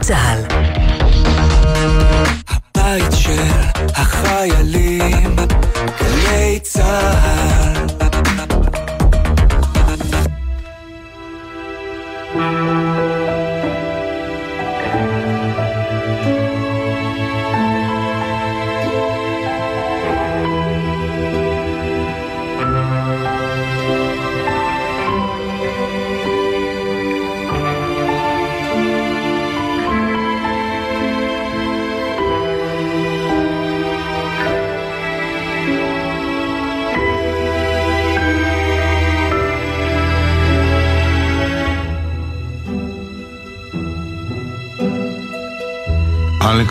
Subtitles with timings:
[0.00, 0.40] צה"ל.
[2.48, 3.42] הבית של
[3.96, 5.36] החיילים,
[6.00, 7.55] גלי צה"ל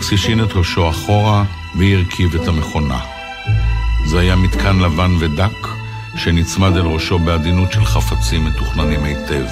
[0.06, 1.44] אלכס השין את ראשו אחורה
[1.78, 2.98] והרכיב את המכונה.
[4.04, 5.68] זה היה מתקן לבן ודק
[6.16, 9.44] שנצמד אל ראשו בעדינות של חפצים מתוכננים היטב.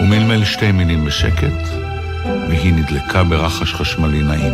[0.00, 1.68] הוא מלמל שתי מילים בשקט,
[2.48, 4.52] והיא נדלקה ברחש חשמלי נעים.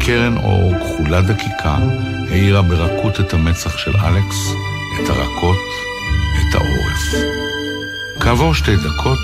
[0.00, 1.76] קרן אור כחולה דקיקה
[2.30, 4.50] האירה ברכות את המצח של אלכס,
[5.02, 5.64] את הרכות,
[6.40, 7.30] את העורף.
[8.20, 9.18] כעבור שתי דקות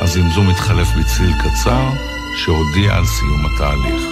[0.00, 1.88] הזמזום התחלף בצליל קצר,
[2.44, 4.02] שהודיע על סיום התהליך.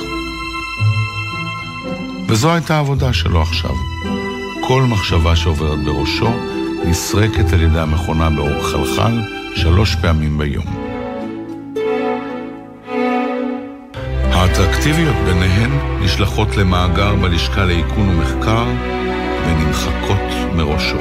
[2.28, 3.74] וזו הייתה העבודה שלו עכשיו.
[4.69, 6.30] כל מחשבה שעוברת בראשו
[6.84, 9.20] נסרקת על ידי המכונה באור חלחל
[9.54, 10.64] שלוש פעמים ביום.
[14.32, 18.66] האטרקטיביות ביניהן נשלחות למאגר בלשכה לאיכון ומחקר
[19.47, 20.98] ונמחקות מראשו.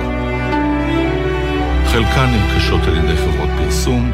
[1.86, 4.12] חלקן נרכשות על ידי חברות פרסום,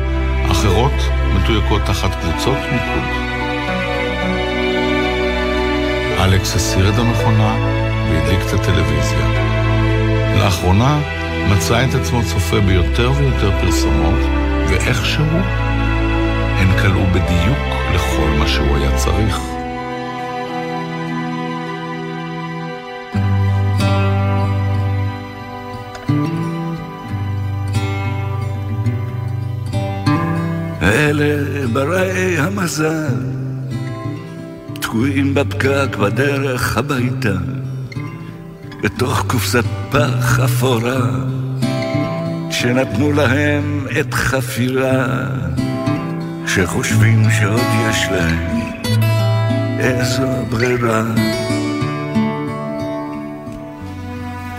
[0.51, 0.93] אחרות
[1.35, 3.03] מתויקות תחת קבוצות מיקוד.
[6.19, 7.55] אלכס הסיר את המכונה
[8.09, 9.27] והדליק את הטלוויזיה.
[10.39, 10.99] לאחרונה
[11.51, 14.19] מצא את עצמו צופה ביותר ויותר פרסומות,
[14.69, 15.25] ואיכשהו
[16.57, 17.57] הן כלאו בדיוק
[17.93, 19.60] לכל מה שהוא היה צריך.
[30.81, 33.07] אלה בראי המזל,
[34.73, 37.33] תקועים בפקק בדרך הביתה,
[38.83, 40.99] בתוך קופסת פח אפורה,
[42.51, 45.05] שנתנו להם את חפירה,
[46.47, 48.59] שחושבים שעוד יש להם
[49.79, 51.03] איזו ברירה.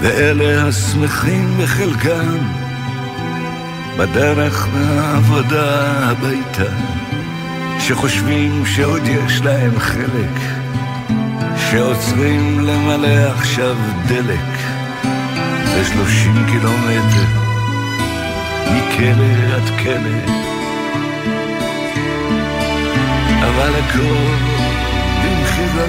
[0.00, 2.61] ואלה השמחים בחלקם,
[3.98, 6.72] בדרך מהעבודה הביתה,
[7.78, 10.40] שחושבים שעוד יש להם חלק,
[11.70, 13.76] שעוצרים למלא עכשיו
[14.08, 14.58] דלק,
[15.64, 17.28] זה שלושים קילומטר,
[18.66, 20.32] מכלא עד כלא.
[23.40, 24.34] אבל הכל
[25.22, 25.86] במחירה,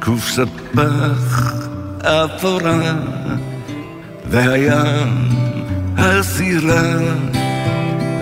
[0.00, 1.52] קופסת פח
[2.02, 2.94] אפורה,
[4.30, 5.25] והים
[5.98, 6.98] הסירה,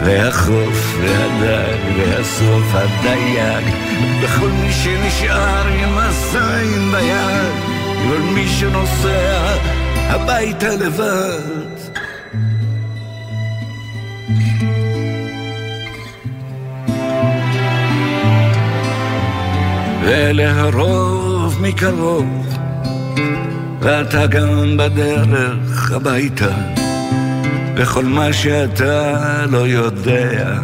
[0.04, 3.74] והחוף והדג, והסוף הדייג,
[4.22, 7.54] וכל מי שנשאר עם הזין ביד,
[8.08, 9.56] כל מי שנוסע
[9.96, 11.64] הביתה לבד.
[20.06, 22.46] ואלה הרוב מקרוב,
[23.80, 26.84] ואתה גם בדרך הביתה.
[27.76, 30.58] וכל מה שאתה לא יודע,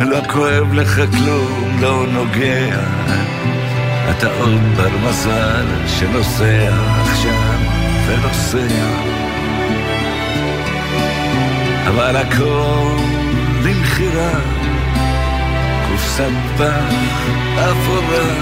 [0.00, 2.76] לא כואב לך כלום, לא נוגע.
[4.10, 6.68] אתה עוד בר מזל שנוסע
[7.02, 7.58] עכשיו
[8.06, 9.14] ונוסע.
[11.88, 12.96] אבל הכל
[13.64, 14.40] למכירה,
[15.88, 18.34] קופסת פח אפורה,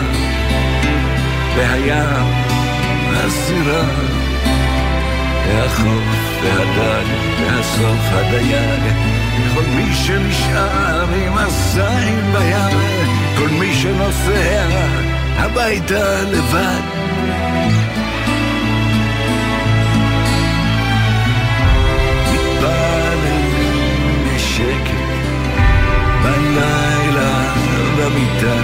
[1.56, 2.26] והים
[3.12, 3.84] הסירה,
[5.54, 6.04] והחוף
[6.42, 7.06] והדג,
[7.40, 8.82] והסוף הדייג,
[9.54, 12.78] כל מי שנשאר עם הזין ביד,
[13.38, 14.66] כל מי שנוסע
[15.37, 16.82] הביתה לבד.
[22.32, 25.02] מתפללים בשקט
[26.22, 27.54] בלילה
[27.99, 28.56] במיטה,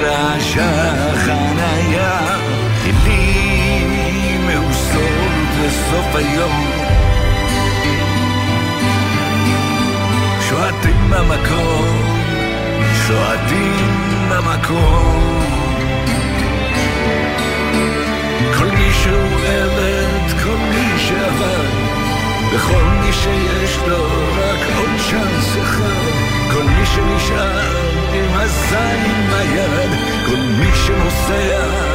[0.00, 2.18] במגרש החנייה,
[2.84, 6.70] טילים מאוסות לסוף היום.
[10.48, 11.86] שועטים במקום,
[13.06, 13.86] שועטים
[14.30, 15.40] במקום.
[18.58, 21.70] כל מי שהוא עבד, כל מי שעבד,
[22.54, 24.04] בכל מי שיש לו
[24.38, 27.70] רק עוד צ'אנס אחד, כל מי שנשאר
[28.14, 29.90] עם הזין ביד,
[30.26, 31.90] כל מי שנוסע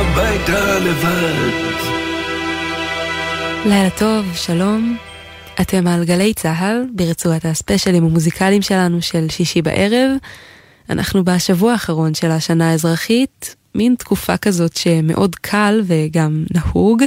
[0.00, 1.80] הביתה לבד.
[3.66, 4.96] לילה טוב, שלום.
[5.60, 10.10] אתם על גלי צה"ל, ברצועת הספיישלים המוזיקליים שלנו של שישי בערב.
[10.90, 17.02] אנחנו בשבוע האחרון של השנה האזרחית, מין תקופה כזאת שמאוד קל וגם נהוג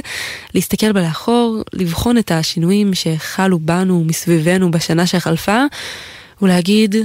[0.54, 5.64] להסתכל בלאחור, לבחון את השינויים שחלו בנו מסביבנו בשנה שחלפה,
[6.44, 6.96] ולהגיד,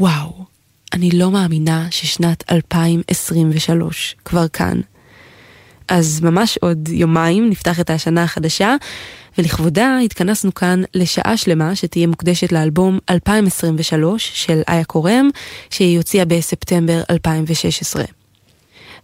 [0.00, 0.44] וואו,
[0.92, 4.80] אני לא מאמינה ששנת 2023 כבר כאן.
[5.88, 8.76] אז ממש עוד יומיים נפתח את השנה החדשה,
[9.38, 15.28] ולכבודה התכנסנו כאן לשעה שלמה שתהיה מוקדשת לאלבום 2023 של איה קורם,
[15.70, 18.04] שהיא הוציאה בספטמבר 2016.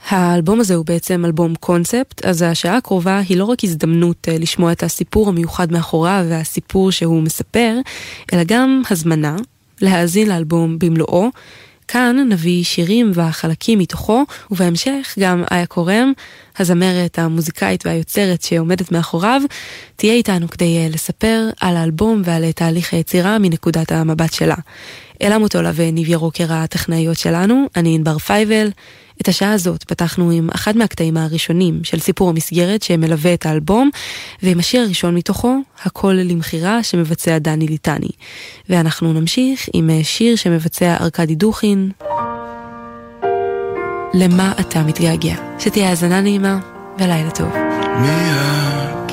[0.09, 4.73] האלבום הזה הוא בעצם אלבום קונספט, אז השעה הקרובה היא לא רק הזדמנות אה, לשמוע
[4.73, 7.79] את הסיפור המיוחד מאחוריו והסיפור שהוא מספר,
[8.33, 9.37] אלא גם הזמנה
[9.81, 11.31] להאזין לאלבום במלואו.
[11.89, 16.13] כאן נביא שירים והחלקים מתוכו, ובהמשך גם איה קורם,
[16.59, 19.43] הזמרת, המוזיקאית והיוצרת שעומדת מאחוריו,
[19.97, 24.57] תהיה איתנו כדי אה, לספר על האלבום ועל תהליך היצירה מנקודת המבט שלה.
[25.23, 28.69] אלה מוטולה וניב ירוקר הטכנאיות שלנו, אני ענבר פייבל.
[29.21, 33.91] את השעה הזאת פתחנו עם אחד מהקטעים הראשונים של סיפור המסגרת שמלווה את האלבום,
[34.43, 38.11] ועם השיר הראשון מתוכו, הכל למכירה שמבצע דני ליטני.
[38.69, 41.91] ואנחנו נמשיך עם שיר שמבצע ארכדי דוכין.
[44.15, 45.35] למה אתה מתגעגע?
[45.59, 46.59] שתהיה האזנה נעימה
[46.99, 47.53] ולילה טוב.
[48.01, 49.13] מי את?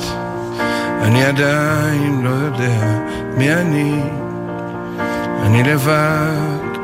[1.02, 3.00] אני עדיין לא יודע
[3.36, 4.00] מי אני.
[5.44, 6.74] אני לבד.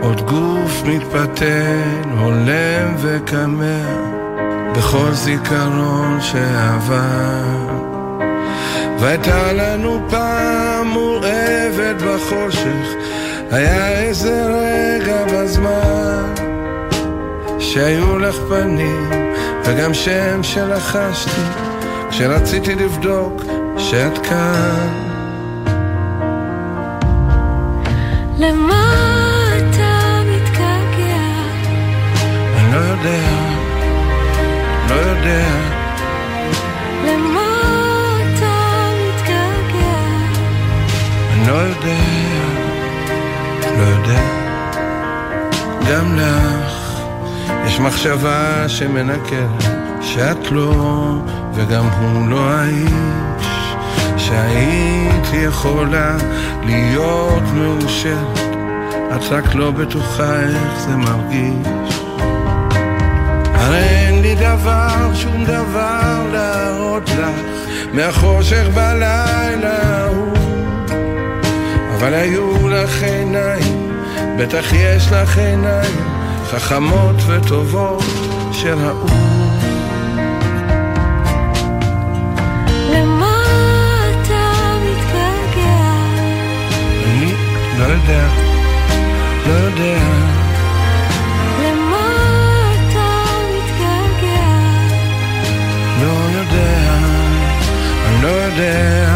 [0.00, 3.86] עוד גוף מתפתן, הולם וקמע,
[4.76, 7.84] בכל זיכרון שעבר.
[8.98, 12.88] והייתה לנו פעם מורעבת בחושך,
[13.50, 16.34] היה איזה רגע בזמן,
[17.58, 19.32] שהיו לך פנים,
[19.64, 21.40] וגם שם שלחשתי,
[22.10, 23.42] כשרציתי לבדוק
[23.78, 25.13] שאת כאן.
[28.44, 28.84] למה
[32.74, 33.22] לא יודע,
[34.88, 35.46] לא יודע.
[37.06, 37.46] למה
[38.20, 38.54] אתה
[39.00, 39.98] מתגעגע?
[41.32, 42.04] אני לא יודע,
[43.78, 44.22] לא יודע.
[45.90, 47.00] גם לך
[47.66, 49.64] יש מחשבה שמנקרת,
[50.00, 51.12] שאת לא,
[51.54, 53.33] וגם הוא לא האיש,
[54.24, 56.16] שהיית יכולה
[56.64, 58.38] להיות מאושרת,
[59.16, 62.00] את רק לא בטוחה איך זה מרגיש.
[63.54, 67.40] הרי אין לי דבר, שום דבר להראות לך
[67.92, 70.34] מהחושך בלילה ההוא
[71.94, 73.92] אבל היו לך עיניים,
[74.38, 75.96] בטח יש לך עיניים
[76.50, 78.04] חכמות וטובות
[78.52, 79.43] שראו
[87.86, 88.28] לא יודע,
[89.46, 90.24] לא יודע
[98.24, 99.08] לא יודע.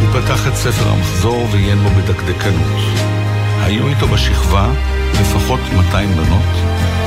[0.00, 2.80] הוא פתח את ספר המחזור ועיין בו בדקדקנות.
[3.62, 4.68] היו איתו בשכבה
[5.20, 6.54] לפחות 200 בנות,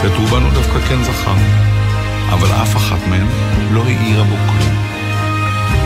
[0.03, 1.35] ואת רובן הוא דווקא כן זכר.
[2.29, 3.27] אבל אף אחת מהן
[3.71, 4.75] לא העירה בו כלום.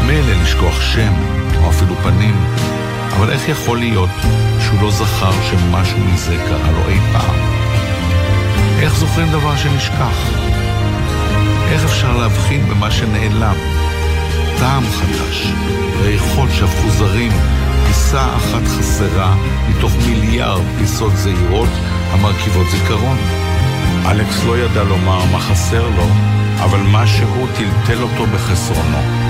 [0.08, 1.14] מילא לשכוח שם,
[1.64, 2.36] או אפילו פנים,
[3.22, 4.10] אבל איך יכול להיות
[4.60, 7.36] שהוא לא זכר שמשהו מזה קרה לו אי פעם?
[8.80, 10.30] איך זוכרים דבר שנשכח?
[11.72, 13.56] איך אפשר להבחין במה שנעלם?
[14.60, 15.48] טעם חדש,
[16.02, 17.32] ריחות שהפכו זרים,
[17.88, 19.36] פיסה אחת חסרה
[19.70, 21.70] מתוך מיליארד פיסות זעירות
[22.12, 23.18] המרכיבות זיכרון.
[24.06, 26.08] אלכס לא ידע לומר מה חסר לו,
[26.60, 29.21] אבל משהו טלטל אותו בחסרונו.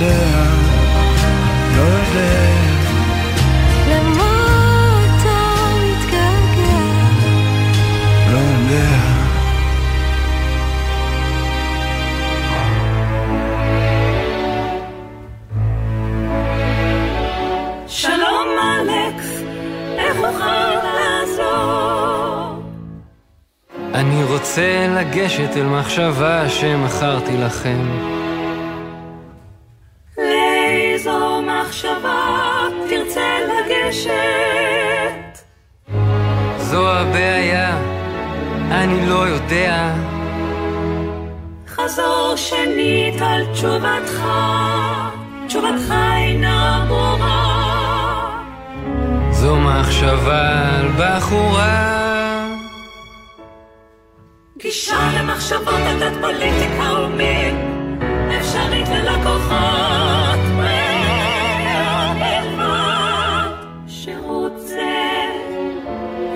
[0.00, 0.24] לא יודע,
[1.76, 2.54] לא יודע.
[23.94, 28.23] אני רוצה לגשת אל מחשבה שמכרתי לכם.
[42.36, 44.26] שנית על תשובתך,
[45.46, 48.40] תשובתך אינה ברורה.
[49.30, 51.94] זו מחשבה על בחורה.
[54.58, 57.56] גישה למחשבות עדת פוליטיקה ומין,
[58.40, 60.14] אפשרית ללקוחות.
[63.88, 65.24] שירות זה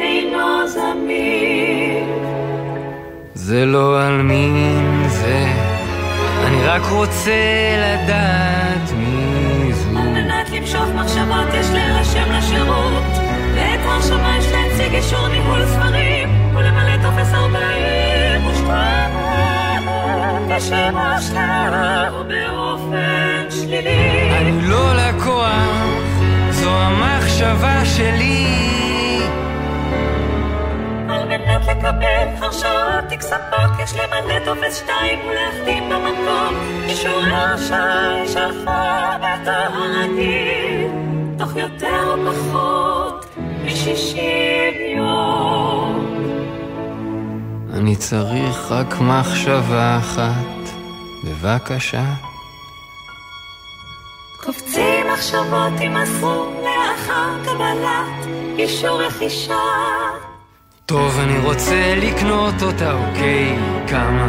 [0.01, 2.09] אינו זמין.
[3.35, 4.98] זה לא על מין
[6.59, 7.33] אני רק רוצה
[7.79, 9.99] לדעת מי זו.
[9.99, 13.03] על מנת למשוך מחשבות יש להירשם לשירות,
[13.55, 19.11] ואת ההרשמה יש להציג אישור ניהול ספרים, ולמלא טופס 42,
[20.49, 24.31] ושימוש לרע ובאופן שלילי.
[24.37, 26.13] אני לא לקוח,
[26.51, 28.78] זו המחשבה שלי.
[31.49, 33.21] מנת לקבל הרשאות תיק
[33.83, 38.71] יש למלא טופס 2 ולהחתים במקום אישור האשראי שלך
[39.17, 40.85] בטהרתי
[41.39, 46.15] תוך יותר או פחות מ-60 יום.
[47.75, 50.75] אני צריך רק מחשבה אחת,
[51.25, 52.05] בבקשה.
[54.45, 58.27] קופצים מחשבות יימסרו לאחר קבלת
[58.59, 59.55] אישור רכישה.
[60.89, 63.57] טוב, אני רוצה לקנות אותה, אוקיי?
[63.89, 64.27] כמה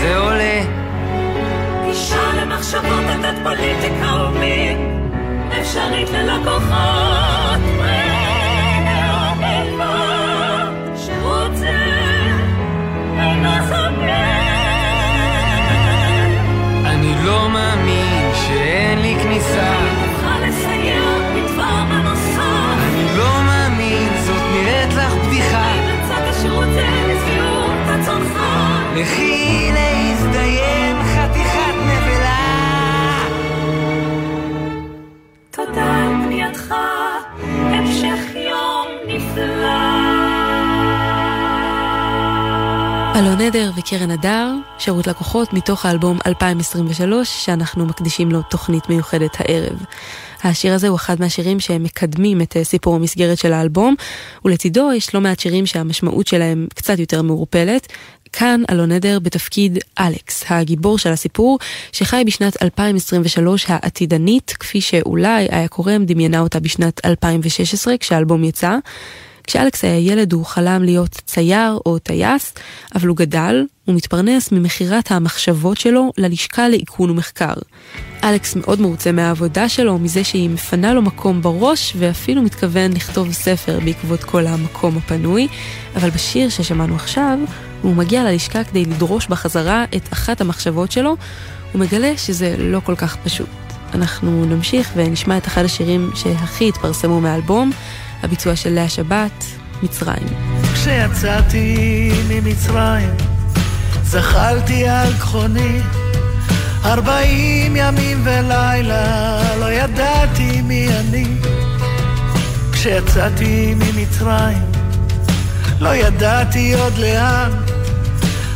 [0.00, 0.60] זה עולה?
[1.84, 5.08] גישה למחשבות עדת פוליטיקה ומין
[5.60, 8.24] אפשרית ללקוחות אינו.
[16.84, 20.03] אני לא מאמין שאין לי כניסה.
[28.96, 33.24] לכי להזדיין חתיכת נבלה.
[35.50, 36.74] תודה על פנייתך,
[37.42, 40.04] המשך יום נפלא.
[43.16, 49.84] אלון עדר וקרן הדר, שירות לקוחות מתוך האלבום 2023 שאנחנו מקדישים לו תוכנית מיוחדת הערב.
[50.44, 53.94] השיר הזה הוא אחד מהשירים שמקדמים את אה, סיפור המסגרת של האלבום,
[54.44, 57.92] ולצידו יש לא מעט שירים שהמשמעות שלהם קצת יותר מעורפלת.
[58.34, 61.58] כאן אלון עדר בתפקיד אלכס, הגיבור של הסיפור,
[61.92, 68.76] שחי בשנת 2023 העתידנית, כפי שאולי היה קורם דמיינה אותה בשנת 2016 כשהאלבום יצא.
[69.46, 72.54] כשאלכס היה ילד הוא חלם להיות צייר או טייס,
[72.94, 77.54] אבל הוא גדל, הוא מתפרנס ממכירת המחשבות שלו ללשכה לאיכון ומחקר.
[78.24, 83.80] אלכס מאוד מרוצה מהעבודה שלו, מזה שהיא מפנה לו מקום בראש, ואפילו מתכוון לכתוב ספר
[83.84, 85.48] בעקבות כל המקום הפנוי,
[85.96, 87.38] אבל בשיר ששמענו עכשיו,
[87.84, 91.16] הוא מגיע ללשכה כדי לדרוש בחזרה את אחת המחשבות שלו,
[91.72, 93.48] הוא מגלה שזה לא כל כך פשוט.
[93.94, 97.70] אנחנו נמשיך ונשמע את אחד השירים שהכי התפרסמו מהאלבום,
[98.22, 99.44] הביצוע של לאה שבת,
[99.82, 100.26] מצרים.
[100.74, 103.10] כשיצאתי ממצרים,
[104.02, 105.80] זחלתי על כחוני,
[106.84, 111.26] ארבעים ימים ולילה, לא ידעתי מי אני.
[112.72, 114.83] כשיצאתי ממצרים,
[115.84, 117.50] לא ידעתי עוד לאן,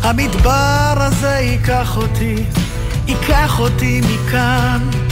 [0.03, 2.35] המדבר הזה ייקח אותי,
[3.07, 5.08] ייקח אותי מכאן.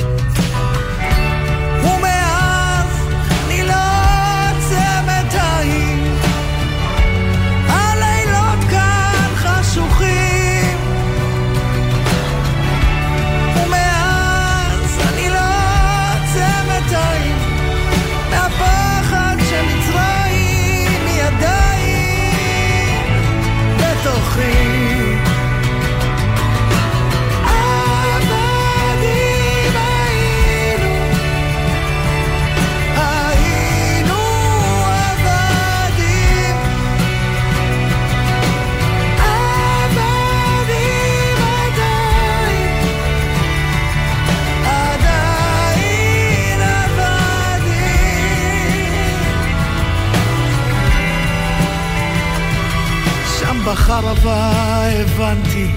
[53.97, 54.53] שם בחרבה
[55.01, 55.71] הבנתי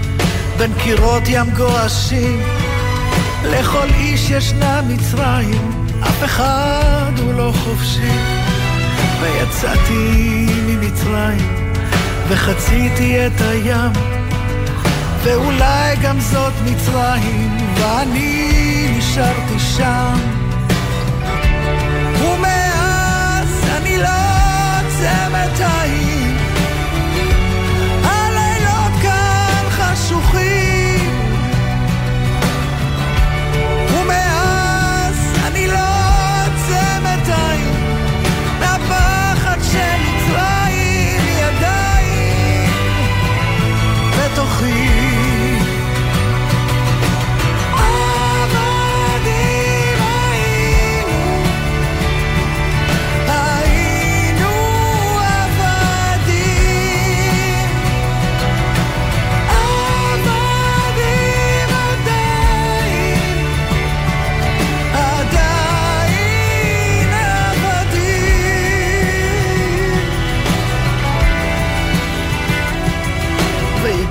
[0.57, 2.41] בין קירות ים גועשים
[3.43, 8.17] לכל איש ישנה מצרים, אף אחד הוא לא חופשי.
[9.21, 11.73] ויצאתי ממצרים,
[12.27, 13.91] וחציתי את הים,
[15.23, 20.17] ואולי גם זאת מצרים, ואני נשארתי שם.
[22.21, 24.09] ומאז אני לא
[24.79, 26.28] עוצמת עין, הלילות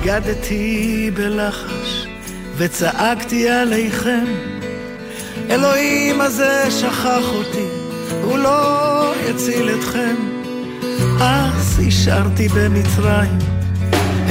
[0.09, 2.07] רקדתי בלחש
[2.57, 4.25] וצעקתי עליכם.
[5.49, 7.67] אלוהים הזה שכח אותי,
[8.23, 10.15] הוא לא יציל אתכם.
[11.21, 13.37] אז השארתי במצרים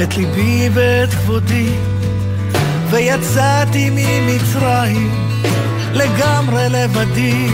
[0.02, 1.72] את ליבי ואת כבודי
[2.90, 5.10] ויצאתי ממצרים
[5.92, 7.48] לגמרי לבדי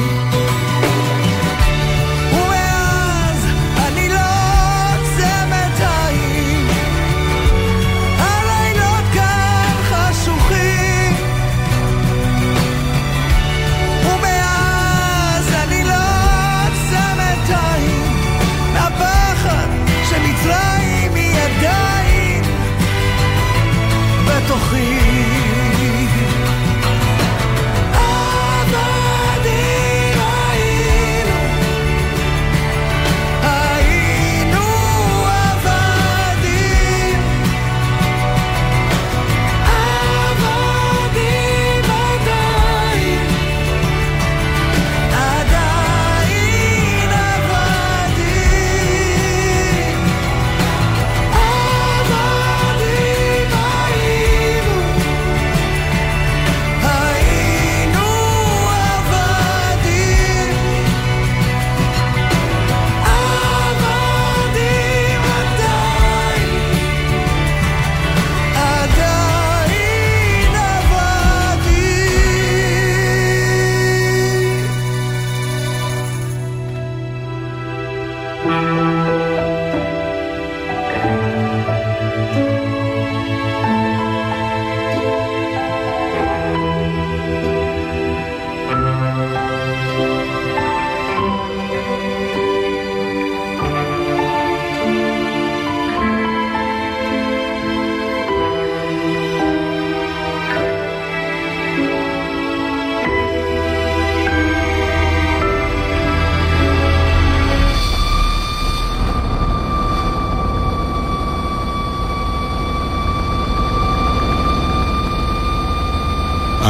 [24.48, 24.83] 到黑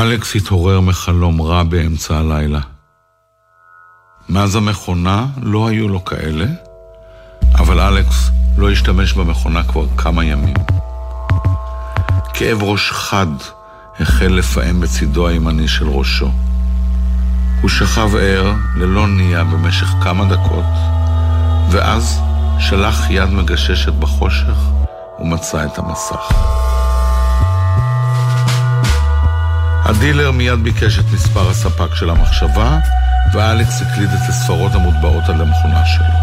[0.04, 2.60] אלכס התעורר מחלום רע באמצע הלילה.
[4.28, 6.46] מאז המכונה לא היו לו כאלה,
[7.54, 10.54] אבל אלכס לא השתמש במכונה כבר כמה ימים.
[12.34, 13.26] כאב ראש חד
[14.00, 16.30] החל לפעם בצידו הימני של ראשו.
[17.60, 20.64] הוא שכב ער ללא נייה במשך כמה דקות,
[21.70, 22.20] ואז
[22.58, 24.56] שלח יד מגששת בחושך
[25.20, 26.32] ומצא את המסך.
[29.84, 32.78] הדילר מיד ביקש את מספר הספק של המחשבה,
[33.32, 36.14] ואלכס הקליד את הספרות המוטבעות על המכונה שלו.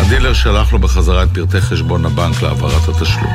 [0.00, 3.32] הדילר שלח לו בחזרה את פרטי חשבון הבנק להעברת התשלום.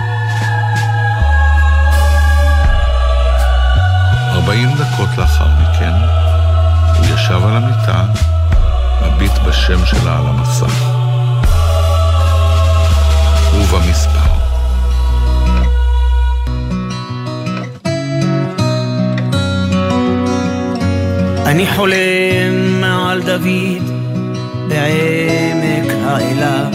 [4.31, 5.93] 40 דקות לאחר מכן,
[6.97, 8.05] הוא ישב על המיטה,
[9.05, 10.83] מביט בשם שלה על המסך.
[13.53, 14.42] ובמספר.
[21.53, 23.91] אני חולם על דוד
[24.67, 26.69] בעמק האלה,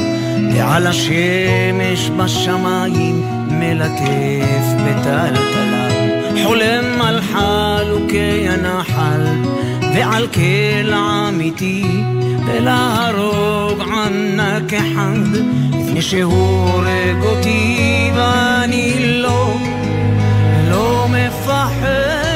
[0.55, 5.89] ועל השמש בשמיים מלטף בטלטלה.
[6.45, 9.27] חולם על חלוקי הנחל
[9.95, 11.85] ועל קלע אמיתי,
[12.47, 15.37] ולהרוג ענק אחד
[15.73, 19.57] לפני שהוא הורג אותי, ואני לא,
[20.71, 22.28] לא מפחד.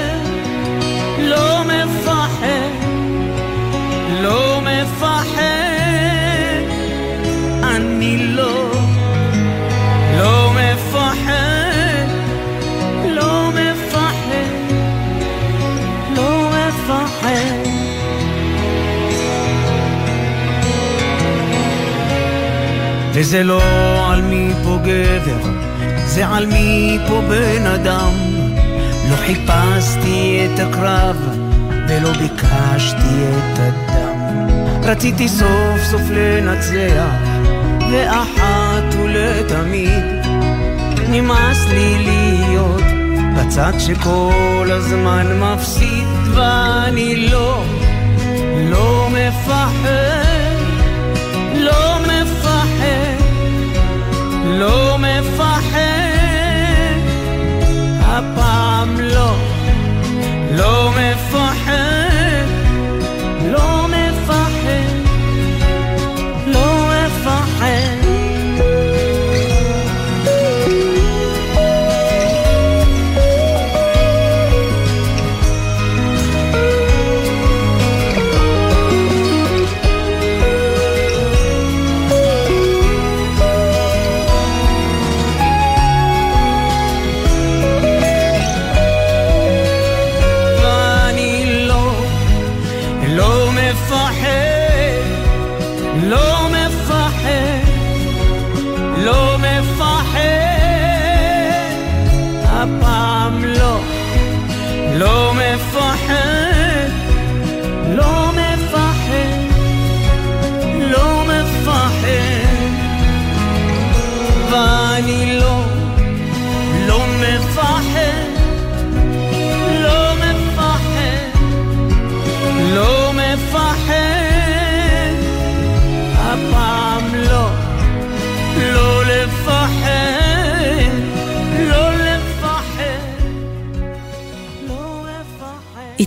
[23.23, 23.63] וזה לא
[24.13, 25.51] על מי פה גבר,
[26.05, 28.11] זה על מי פה בן אדם.
[29.11, 31.17] לא חיפשתי את הקרב,
[31.89, 34.47] ולא ביקשתי את הדם.
[34.83, 37.15] רציתי סוף סוף לנצח,
[37.93, 40.05] ואחת ולתמיד.
[41.09, 42.83] נמאס לי להיות
[43.37, 47.65] בצד שכל הזמן מפסיד, ואני לא,
[48.71, 50.22] לא מפחד,
[60.63, 61.52] לא מפחד,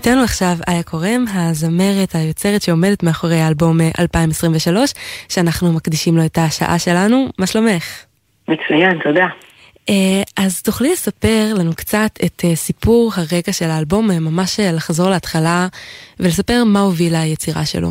[0.08, 4.94] איתנו עכשיו איה קורם, הזמרת, היוצרת שעומדת מאחורי האלבום 2023,
[5.30, 7.28] שאנחנו מקדישים לו את השעה שלנו.
[7.39, 8.06] מה שלומך?
[8.48, 9.28] מצוין, תודה.
[10.38, 15.68] אז תוכלי לספר לנו קצת את סיפור הרקע של האלבום, ממש לחזור להתחלה
[16.20, 17.89] ולספר מה הובילה היצירה שלו.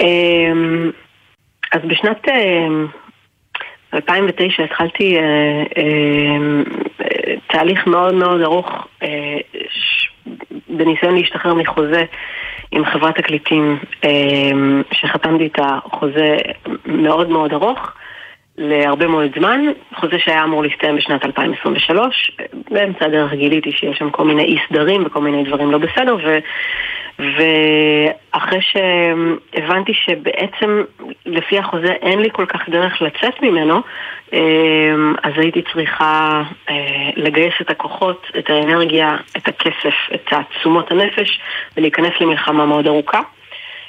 [0.00, 0.90] אמ,
[1.72, 2.22] אז בשנת
[3.94, 5.16] 2009 התחלתי
[7.46, 8.68] תהליך מאוד מאוד ארוך
[10.68, 12.04] בניסיון להשתחרר מחוזה
[12.72, 13.78] עם חברת תקליטים
[14.92, 16.36] שחתמתי איתה חוזה
[16.86, 17.92] מאוד מאוד ארוך
[18.58, 19.60] להרבה מאוד זמן,
[19.94, 22.36] חוזה שהיה אמור להסתיים בשנת 2023,
[22.70, 26.38] באמצע הדרך גיליתי שיש שם כל מיני אי סדרים וכל מיני דברים לא בסדר ו...
[27.18, 30.82] ואחרי שהבנתי שבעצם
[31.26, 33.80] לפי החוזה אין לי כל כך דרך לצאת ממנו,
[35.22, 36.42] אז הייתי צריכה
[37.16, 41.40] לגייס את הכוחות, את האנרגיה, את הכסף, את תעצומות הנפש
[41.76, 43.20] ולהיכנס למלחמה מאוד ארוכה.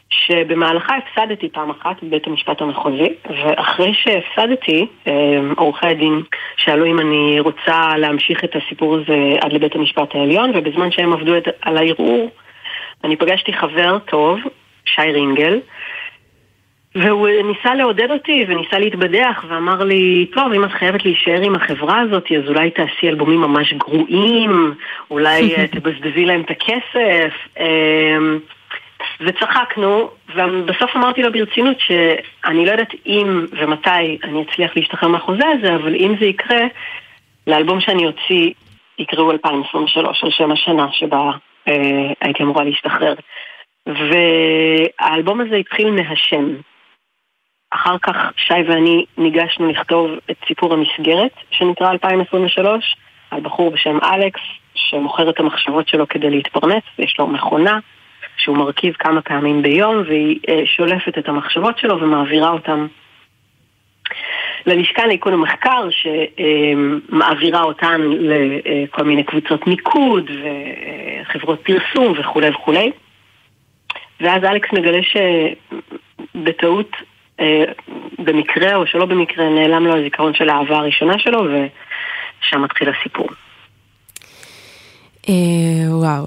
[0.09, 4.87] שבמהלכה הפסדתי פעם אחת בבית המשפט המחוזי, ואחרי שהפסדתי,
[5.57, 6.21] עורכי הדין
[6.57, 11.33] שאלו אם אני רוצה להמשיך את הסיפור הזה עד לבית המשפט העליון, ובזמן שהם עבדו
[11.61, 12.29] על הערעור,
[13.03, 14.39] אני פגשתי חבר טוב,
[14.85, 15.59] שי רינגל,
[16.95, 21.99] והוא ניסה לעודד אותי וניסה להתבדח ואמר לי, טוב, אם את חייבת להישאר עם החברה
[21.99, 24.73] הזאת, אז אולי תעשי אלבומים ממש גרועים,
[25.11, 27.33] אולי תבזבזי להם את הכסף.
[29.19, 35.75] וצחקנו, ובסוף אמרתי לו ברצינות שאני לא יודעת אם ומתי אני אצליח להשתחרר מהחוזה הזה,
[35.75, 36.61] אבל אם זה יקרה,
[37.47, 38.51] לאלבום שאני אוציא
[38.99, 41.31] יקראו 2023, על שם השנה שבה אה,
[42.21, 43.15] הייתי אמורה להשתחרר.
[43.87, 46.55] והאלבום הזה התחיל מהשם.
[47.71, 52.95] אחר כך שי ואני ניגשנו לכתוב את סיפור המסגרת שנקרא 2023,
[53.31, 54.41] על בחור בשם אלכס,
[54.75, 57.79] שמוכר את המחשבות שלו כדי להתפרנס, יש לו מכונה.
[58.37, 62.87] שהוא מרכיב כמה פעמים ביום והיא שולפת את המחשבות שלו ומעבירה אותן
[64.65, 70.31] ללשכה לאיכון המחקר שמעבירה אותן לכל מיני קבוצות מיקוד
[71.23, 72.91] וחברות פרסום וכולי וכולי
[74.21, 74.99] ואז אלכס מגלה
[76.35, 76.91] שבטעות,
[78.19, 83.27] במקרה או שלא במקרה, נעלם לו הזיכרון של האהבה הראשונה שלו ושם מתחיל הסיפור.
[85.89, 86.25] וואו.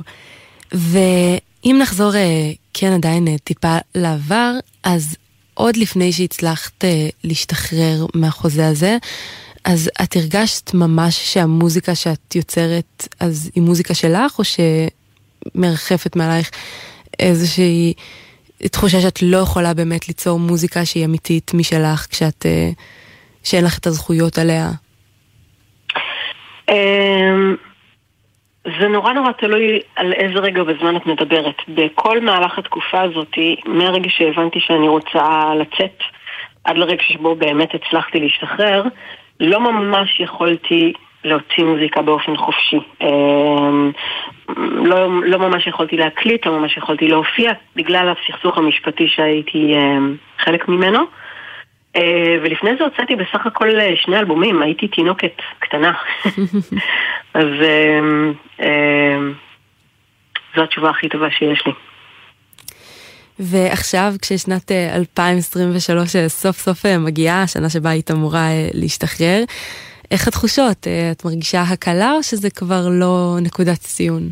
[1.65, 4.53] אם נחזור אה, כן עדיין אה, טיפה לעבר,
[4.85, 5.17] אז
[5.61, 8.97] עוד לפני שהצלחת אה, להשתחרר מהחוזה הזה,
[9.65, 14.45] אז את הרגשת ממש שהמוזיקה שאת יוצרת אז היא מוזיקה שלך, או
[15.55, 16.51] שמרחפת מעלייך
[17.19, 17.93] איזושהי
[18.59, 22.47] תחושה שאת לא יכולה באמת ליצור מוזיקה שהיא אמיתית משלך, כשאת,
[23.45, 24.71] שאין לך את הזכויות עליה?
[28.65, 31.55] זה נורא נורא תלוי על איזה רגע בזמן את מדברת.
[31.69, 35.99] בכל מהלך התקופה הזאת, מהרגע שהבנתי שאני רוצה לצאת,
[36.65, 38.83] עד לרגע שבו באמת הצלחתי להשתחרר,
[39.41, 40.93] לא ממש יכולתי
[41.25, 42.81] להוציא מוזיקה באופן חופשי.
[43.01, 43.93] אמ,
[44.87, 50.69] לא, לא ממש יכולתי להקליט, לא ממש יכולתי להופיע, בגלל הסכסוך המשפטי שהייתי אמ, חלק
[50.69, 50.99] ממנו.
[51.97, 55.93] אה, ולפני זה הוצאתי בסך הכל אה, שני אלבומים, הייתי תינוקת קטנה.
[57.35, 57.47] אז
[58.61, 59.19] אה,
[60.57, 61.73] זו התשובה הכי טובה שיש לי.
[63.39, 69.43] ועכשיו כששנת 2023 סוף סוף מגיעה, השנה שבה היית אמורה להשתחרר,
[70.11, 70.87] איך התחושות?
[71.13, 74.23] את מרגישה הקלה או שזה כבר לא נקודת ציון?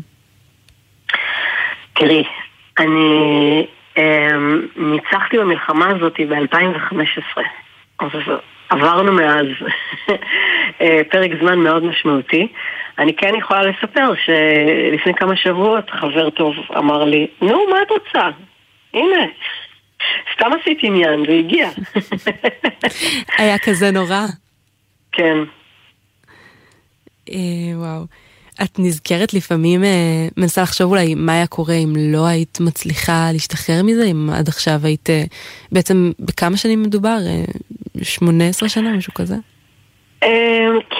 [1.95, 2.23] תראי,
[2.79, 3.65] אני
[4.75, 7.41] ניצחתי במלחמה הזאת ב-2015.
[7.99, 8.09] אז
[8.69, 9.45] עברנו מאז
[10.81, 12.47] אה, פרק זמן מאוד משמעותי.
[12.99, 18.29] אני כן יכולה לספר שלפני כמה שבועות חבר טוב אמר לי, נו, מה את רוצה?
[18.93, 19.25] הנה,
[20.33, 21.69] סתם עשית עניין, זה הגיע.
[23.37, 24.25] היה כזה נורא.
[25.11, 25.37] כן.
[27.29, 28.05] אה, וואו.
[28.63, 33.83] את נזכרת לפעמים, אה, מנסה לחשוב אולי מה היה קורה אם לא היית מצליחה להשתחרר
[33.83, 35.23] מזה, אם עד עכשיו היית, אה,
[35.71, 37.17] בעצם בכמה שנים מדובר?
[38.01, 39.35] 18 אה, שנה, משהו כזה?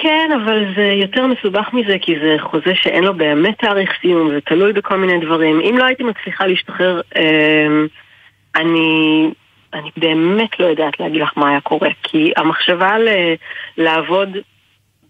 [0.02, 4.40] כן, אבל זה יותר מסובך מזה, כי זה חוזה שאין לו באמת תאריך סיום, זה
[4.40, 5.60] תלוי בכל מיני דברים.
[5.60, 7.00] אם לא הייתי מצליחה להשתחרר,
[8.56, 9.30] אני,
[9.74, 12.96] אני באמת לא יודעת להגיד לך מה היה קורה, כי המחשבה
[13.76, 14.28] לעבוד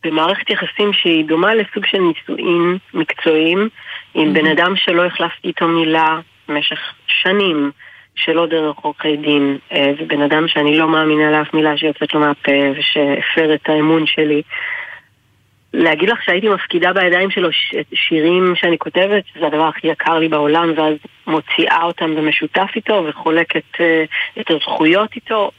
[0.05, 3.69] במערכת יחסים שהיא דומה לסוג של נישואים מקצועיים
[4.15, 7.71] עם בן אדם שלא החלפתי איתו מילה במשך שנים,
[8.15, 12.53] שלא דרך עורכי דין, אה, ובן אדם שאני לא מאמינה לאף מילה שיוצאת לו מהפה
[12.77, 14.43] ושהפר את האמון שלי.
[15.73, 17.49] להגיד לך שהייתי מפקידה בידיים שלו
[17.95, 20.95] שירים שאני כותבת, זה הדבר הכי יקר לי בעולם, ואז
[21.27, 24.05] מוציאה אותם במשותף איתו וחולקת אה,
[24.41, 25.51] את הזכויות איתו.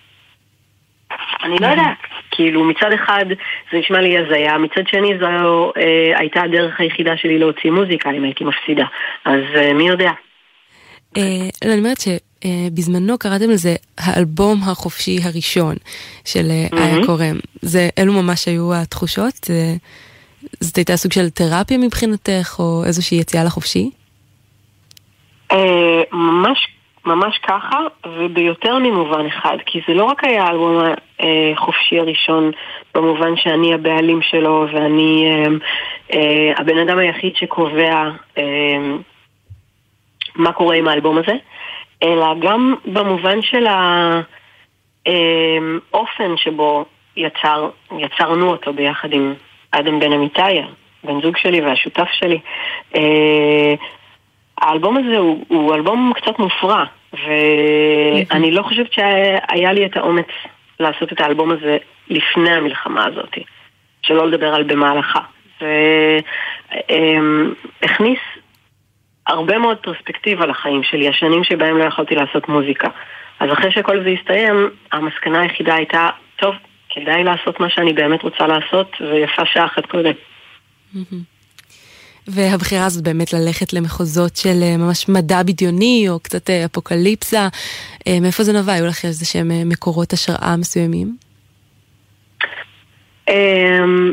[1.44, 1.98] אני לא יודעת,
[2.32, 3.26] כאילו מצד אחד
[3.72, 5.26] זה נשמע לי הזיה, מצד שני זו
[5.78, 8.86] אה, הייתה הדרך היחידה שלי להוציא מוזיקה אם הייתי מפסידה,
[9.26, 10.12] אז אה, מי יודע.
[11.18, 11.24] אה,
[11.66, 15.76] לא, אני אומרת שבזמנו קראתם לזה האלבום החופשי הראשון
[16.26, 17.06] של אה, איה.
[17.06, 17.36] קורם.
[17.62, 19.34] זה, אלו ממש היו התחושות?
[19.46, 19.76] זה-
[20.60, 23.90] זאת הייתה סוג של תרפיה מבחינתך, או איזושהי יציאה לחופשי?
[25.52, 25.58] אה,
[26.12, 26.68] ממש,
[27.06, 30.84] ממש ככה, וביותר ממובן אחד, כי זה לא רק היה האלבום
[31.20, 32.52] החופשי הראשון,
[32.96, 35.46] במובן שאני הבעלים שלו ואני אה,
[36.14, 38.44] אה, הבן אדם היחיד שקובע אה,
[40.36, 41.34] מה קורה עם האלבום הזה,
[42.04, 43.66] אלא גם במובן של
[45.06, 46.86] האופן שבו
[47.18, 49.34] יצר, יצרנו אותו ביחד עם
[49.72, 50.66] אדם בן אמיתיה,
[51.04, 52.40] בן זוג שלי והשותף שלי.
[54.62, 60.28] האלבום הזה הוא, הוא אלבום קצת מופרע, ואני לא חושבת שהיה לי את האומץ
[60.80, 61.78] לעשות את האלבום הזה
[62.10, 63.38] לפני המלחמה הזאת,
[64.02, 65.20] שלא לדבר על במהלכה.
[67.82, 68.20] והכניס
[69.28, 72.88] הרבה מאוד פרספקטיבה לחיים שלי, השנים שבהם לא יכולתי לעשות מוזיקה.
[73.40, 76.56] אז אחרי שכל זה הסתיים, המסקנה היחידה הייתה, טוב,
[76.90, 80.14] כדאי לעשות מה שאני באמת רוצה לעשות, ויפה שעה אחת קודם.
[82.28, 87.48] והבחירה הזאת באמת ללכת למחוזות של אה, ממש מדע בדיוני, או קצת אה, אפוקליפסה,
[88.08, 88.74] אה, מאיפה זה נבע?
[88.74, 91.16] היו לך איזה שהם מקורות השראה מסוימים?
[93.30, 94.12] אמ,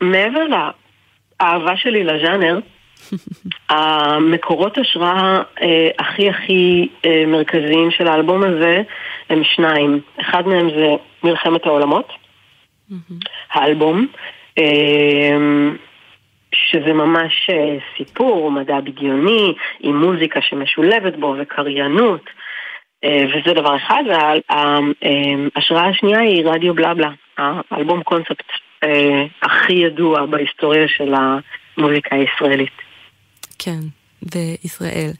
[0.00, 2.58] מעבר לאהבה שלי לז'אנר,
[3.68, 8.82] המקורות השראה אה, הכי הכי אה, מרכזיים של האלבום הזה
[9.30, 10.00] הם שניים.
[10.20, 10.88] אחד מהם זה
[11.24, 12.12] מלחמת העולמות,
[13.52, 14.06] האלבום,
[14.58, 15.36] אה,
[16.54, 22.30] שזה ממש אה, סיפור, מדע בדיוני, עם מוזיקה שמשולבת בו וקריינות.
[23.04, 28.46] אה, וזה דבר אחד, וההשראה השנייה היא רדיו בלבלה, האלבום קונספט
[28.84, 32.72] אה, הכי ידוע בהיסטוריה של המוזיקה הישראלית.
[33.58, 33.80] כן,
[34.22, 35.10] בישראל.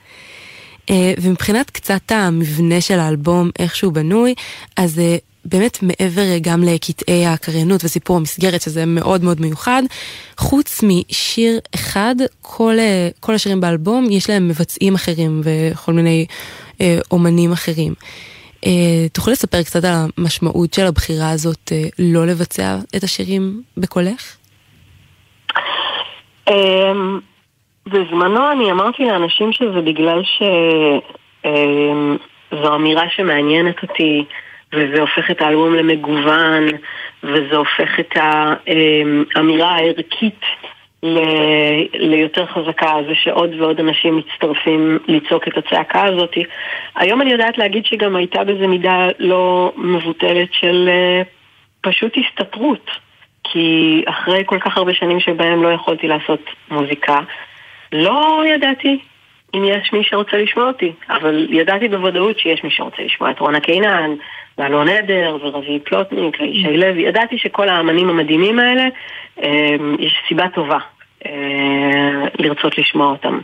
[0.91, 4.35] אה, ומבחינת קצת המבנה של האלבום, איך שהוא בנוי,
[4.77, 9.83] אז אה, באמת מעבר אה, גם לקטעי הקריינות וסיפור המסגרת, שזה מאוד מאוד מיוחד,
[10.39, 16.27] חוץ משיר אחד, כל, אה, כל השירים באלבום יש להם מבצעים אחרים וכל מיני
[16.81, 17.95] אה, אומנים אחרים.
[18.67, 24.37] אה, תוכלי לספר קצת על המשמעות של הבחירה הזאת אה, לא לבצע את השירים בקולך?
[26.49, 27.21] אמ,
[27.87, 30.23] בזמנו אני אמרתי לאנשים שזה בגלל
[32.53, 34.25] שזו אמירה שמעניינת אותי
[34.75, 36.67] וזה הופך את האלבום למגוון
[37.23, 40.41] וזה הופך את האמירה הערכית
[41.03, 46.35] ל- ליותר חזקה, זה שעוד ועוד אנשים מצטרפים לצעוק את הצעקה הזאת.
[46.97, 51.23] היום אני יודעת להגיד שגם הייתה בזה מידה לא מבוטלת של אה,
[51.81, 52.91] פשוט הסתתרות.
[53.45, 57.21] כי אחרי כל כך הרבה שנים שבהם לא יכולתי לעשות מוזיקה,
[57.93, 58.99] לא ידעתי
[59.55, 63.61] אם יש מי שרוצה לשמוע אותי, אבל ידעתי בוודאות שיש מי שרוצה לשמוע את רונה
[63.61, 64.11] קינן,
[64.59, 68.85] ואלון עדר, ורביעי פלוטניק, וישי לוי, ידעתי שכל האמנים המדהימים האלה,
[69.43, 70.79] אה, יש סיבה טובה
[71.27, 73.39] אה, לרצות לשמוע אותם.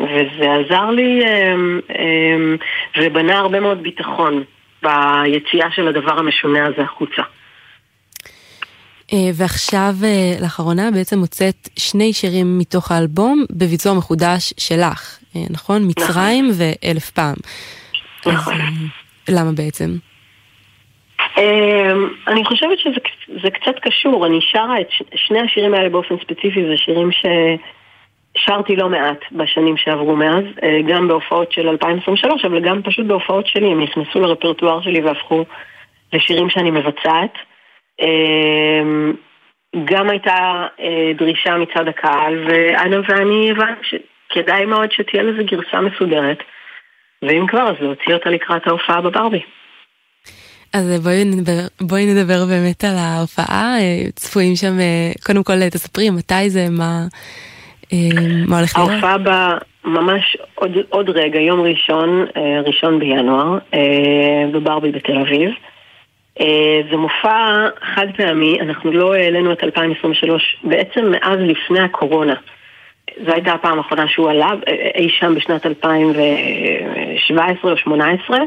[0.00, 1.54] וזה עזר לי אה,
[1.98, 2.54] אה,
[2.98, 4.42] ובנה הרבה מאוד ביטחון
[4.82, 7.22] ביציאה של הדבר המשונה הזה החוצה.
[9.12, 15.88] אה, ועכשיו, אה, לאחרונה, בעצם הוצאת שני שירים מתוך האלבום בביצוע מחודש שלך, אה, נכון?
[15.88, 17.34] מצרים ואלף פעם.
[18.26, 18.54] נכון.
[18.54, 18.68] אז,
[19.28, 19.96] למה בעצם?
[21.38, 23.00] אמ, אני חושבת שזה
[23.42, 28.88] זה קצת קשור, אני שרה את שני השירים האלה באופן ספציפי, זה שירים ששרתי לא
[28.88, 33.82] מעט בשנים שעברו מאז, אה, גם בהופעות של 2023, אבל גם פשוט בהופעות שלי, הם
[33.82, 35.44] נכנסו לרפרטואר שלי והפכו
[36.12, 37.34] לשירים שאני מבצעת.
[38.00, 39.12] אמ,
[39.84, 46.38] גם הייתה אה, דרישה מצד הקהל, ואנה ואני הבנו שכדאי מאוד שתהיה לזה גרסה מסודרת,
[47.22, 49.40] ואם כבר, אז להוציא אותה לקראת ההופעה בברבי.
[50.72, 55.68] אז אה, בואי נדבר, בואי נדבר באמת על ההופעה, אה, צפויים שם, אה, קודם כל
[55.68, 57.06] תספרי מתי זה, מה,
[58.48, 58.90] מה הולך להיות?
[58.90, 62.26] ההופעה בה ממש עוד, עוד רגע, יום ראשון,
[62.66, 63.58] ראשון בינואר,
[64.52, 65.50] בברבי בתל אביב.
[66.90, 72.34] זה מופע חד פעמי, אנחנו לא העלינו את 2023 בעצם מאז לפני הקורונה.
[73.26, 78.38] זו הייתה הפעם האחרונה שהוא עלה, אה, אי שם בשנת 2017 או 2018,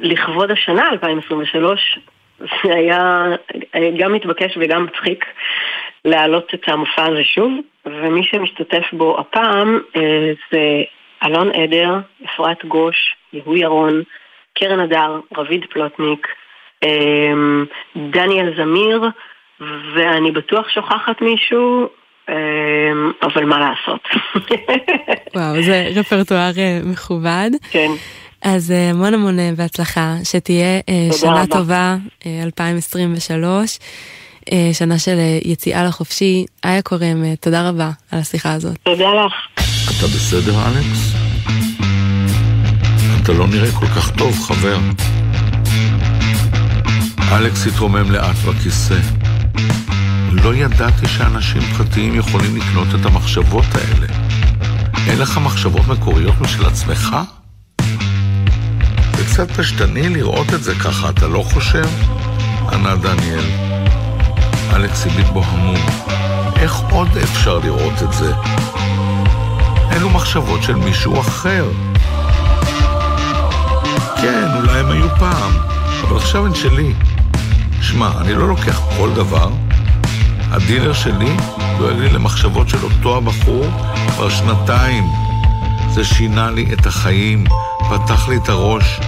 [0.00, 1.98] ולכבוד השנה 2023
[2.38, 3.24] זה היה
[3.98, 5.24] גם מתבקש וגם מצחיק
[6.04, 7.52] להעלות את המופע הזה שוב,
[7.86, 10.82] ומי שמשתתף בו הפעם אה, זה
[11.24, 14.02] אלון עדר, אפרת גוש, יהוא ירון,
[14.54, 16.26] קרן הדר, רביד פלוטניק,
[16.84, 17.32] אה,
[17.96, 19.02] דניאל זמיר,
[19.94, 21.88] ואני בטוח שוכחת מישהו, אה,
[23.22, 24.00] אבל מה לעשות.
[25.34, 26.50] וואו, זה רפרטואר
[26.84, 27.50] מכובד.
[27.70, 27.90] כן.
[28.42, 30.80] אז המון המון בהצלחה, שתהיה
[31.20, 31.46] שנה רבה.
[31.46, 31.96] טובה,
[32.42, 33.78] 2023,
[34.72, 36.44] שנה של יציאה לחופשי.
[36.64, 38.76] איה קורם, תודה רבה על השיחה הזאת.
[38.82, 39.32] תודה לך.
[39.98, 41.14] אתה בסדר, אלכס?
[43.22, 44.78] אתה לא נראה כל כך טוב, חבר.
[47.32, 49.29] אלכס התרומם לאט בכיסא.
[50.42, 54.06] לא ידעתי שאנשים פרטיים יכולים לקנות את המחשבות האלה.
[55.06, 57.16] אין לך מחשבות מקוריות משל עצמך?
[59.16, 61.84] זה קצת פשטני לראות את זה ככה, אתה לא חושב?
[62.72, 63.44] ענה דניאל.
[64.72, 65.76] אלכס הביט בו המום.
[66.56, 68.32] איך עוד אפשר לראות את זה?
[69.92, 71.70] אלו מחשבות של מישהו אחר.
[74.22, 75.52] כן, אולי הם היו פעם,
[76.02, 76.92] אבל עכשיו הן שלי.
[77.80, 79.50] שמע, אני לא לוקח כל דבר.
[80.52, 81.36] הדילר שלי
[81.78, 83.64] דואג לי למחשבות של אותו הבחור
[84.08, 85.04] כבר שנתיים.
[85.88, 87.44] זה שינה לי את החיים,
[87.90, 89.00] פתח לי את הראש.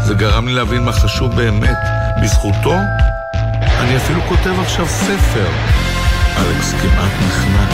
[0.00, 1.78] זה גרם לי להבין מה חשוב באמת.
[2.22, 2.74] בזכותו,
[3.80, 5.48] אני אפילו כותב עכשיו ספר.
[6.36, 7.68] אלכס כמעט נחנק.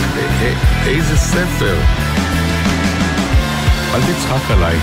[0.86, 1.76] איזה ספר?
[3.94, 4.76] אל תצחק עליי,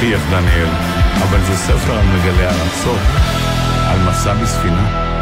[0.00, 0.68] חייך דניאל,
[1.22, 3.00] אבל זה ספר על מגלי ארצות,
[3.88, 5.13] על מסע בספינה.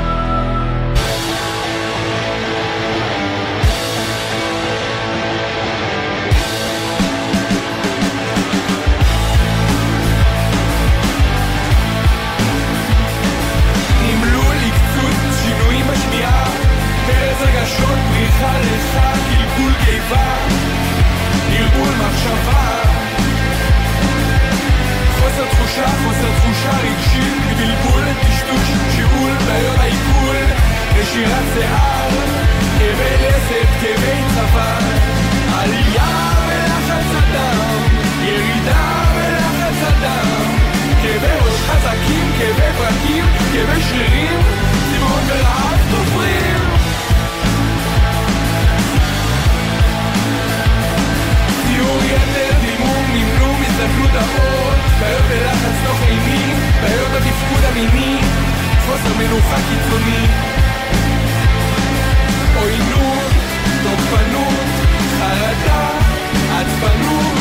[21.83, 22.83] ערבול מחשבה.
[25.21, 30.37] חוסר תחושה, חוסר תחושה רגשית, בלבול, טשטוש, שיעול, בעיות העיכול,
[31.01, 32.09] נשירת שיער,
[32.79, 34.79] כאבי לסת, כאבי צוואר,
[35.55, 37.83] עלייה בלחץ הדם,
[38.23, 40.57] ירידה בלחץ הדם,
[41.03, 44.41] כאבי ראש חזקים, כאבי ברקים, כאבי שרירים,
[44.91, 45.72] צמאון ורעב
[53.83, 54.71] הזדקנות האור,
[55.01, 58.17] בעיות בלחץ תוך אימי, בעיות בתפקוד המיני,
[58.87, 60.27] חוסר מנוחה קיצוני.
[62.61, 63.33] עוינות,
[63.83, 64.69] תוקפנות,
[65.19, 65.89] חרדה,
[66.59, 67.39] עצבנות,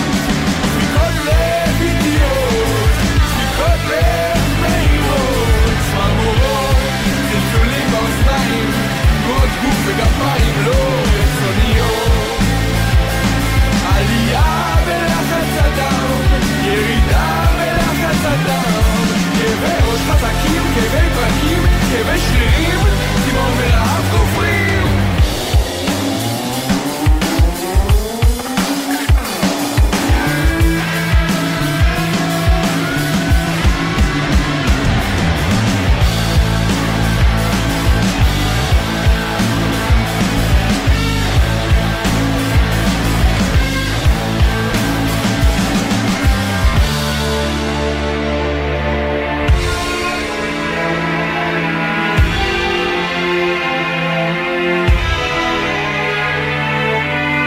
[0.64, 6.78] דפיקות לב איטיות, דפיקות לב מהירות, צמרמורות,
[7.32, 8.70] צלצולים באוזניים,
[9.24, 12.12] תנועות גוף וגפיים לא רצוניות.
[13.96, 16.31] עלייה בלחץ הדם,
[16.72, 19.06] ירידה בלחץ הדם,
[19.38, 22.80] כאבי ראש חזקים, כאבי ברקים, כאבי שרירים,
[23.26, 24.11] צמאון ורעב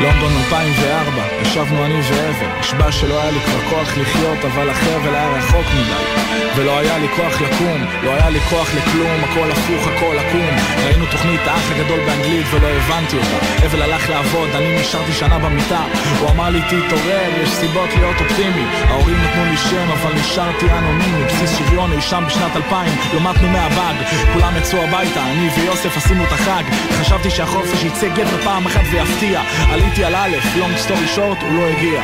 [0.01, 5.29] לונדון 2004, ישבנו אני ואבן, נשבע שלא היה לי כבר כוח לחיות, אבל החבל היה
[5.29, 6.25] רחוק מדי.
[6.57, 10.57] ולא היה לי כוח לקום, לא היה לי כוח לכלום, הכל הפוך, הכל עקום.
[10.85, 13.67] ראינו תוכנית האח הגדול באנגלית ולא הבנתי אותה.
[13.67, 15.83] אבל הלך לעבוד, אני נשארתי שנה במיטה.
[16.21, 18.65] הוא אמר לי תתעורר, יש סיבות להיות אופטימי.
[18.89, 21.25] ההורים נתנו לי שם, אבל נשארתי אנונימי.
[21.25, 23.97] בסיס שריון אי שם בשנת 2000, למדנו מהבאג.
[24.33, 26.63] כולם יצאו הביתה, אני ויוסף עשינו את החג.
[27.01, 29.41] חשבתי שהחופש יצא גבר פעם אחת ויפתיע.
[29.73, 32.03] עליתי על א', לונג סטורי שורט, הוא לא הגיע.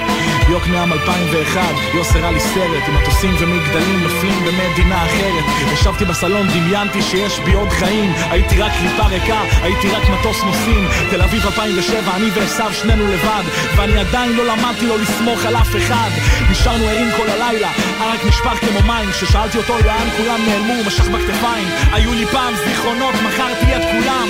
[0.49, 1.61] יוקנעם 2001,
[1.95, 5.45] יוס הראה לי סרט עם מטוסים ומגדלים נופלים במדינה אחרת.
[5.73, 8.13] ישבתי בסלון, דמיינתי שיש בי עוד חיים.
[8.31, 10.89] הייתי רק קליפה ריקה, הייתי רק מטוס נוסעים.
[11.11, 13.43] תל אביב 2007, אני ועשיו שנינו לבד.
[13.77, 16.11] ואני עדיין לא למדתי לא לסמוך על אף אחד.
[16.51, 17.71] נשארנו ערים כל הלילה,
[18.01, 19.11] הרק נשפך כמו מים.
[19.11, 21.69] כששאלתי אותו לאן כולם נעלמו, הוא משך בכתפיים.
[21.93, 24.29] היו לי פעם זיכרונות, מכרתי את כולם.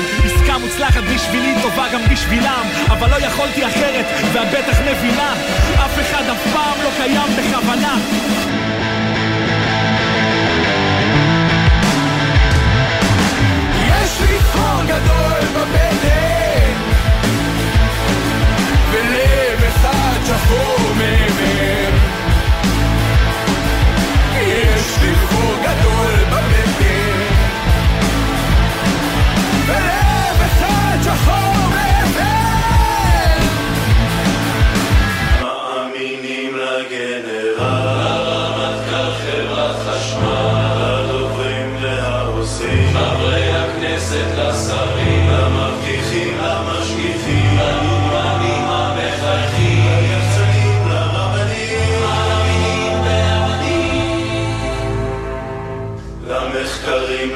[0.61, 2.67] מוצלחת בשבילי, טובה גם בשבילם.
[2.89, 5.33] אבל לא יכולתי אחרת, ואת בטח מבינה.
[5.75, 7.97] אף אחד אף פעם לא קיים בכוונה.
[14.87, 16.73] גדול בבטן
[18.93, 21.90] ולב אחד שחור מעבר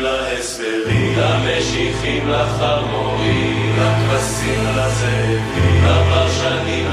[0.05, 6.86] להסברים, למשיחים לחמורים, לכבשים לזאבים, לפרשנים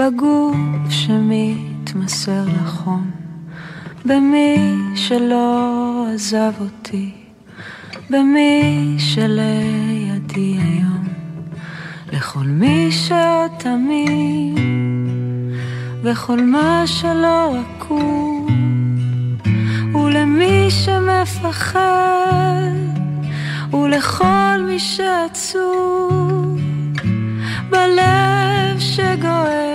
[0.00, 3.10] בגוף שמתמסר לחום,
[4.04, 7.10] במי שלא עזב אותי,
[8.10, 11.08] במי שלידי היום,
[12.12, 14.54] לכל מי שעוד תמים,
[16.02, 18.46] וכל מה שלא עקום,
[19.94, 21.90] ולמי שמפחד.
[23.72, 26.58] ולכל מי שעצוב
[27.70, 29.69] בלב שגוער